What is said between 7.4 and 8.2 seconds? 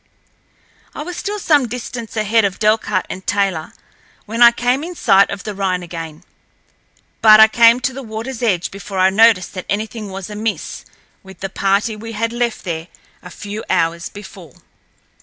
came to the